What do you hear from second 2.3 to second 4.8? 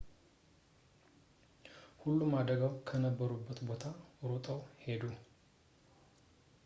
አደጋው ከነበረበት ቦታ ሮጠው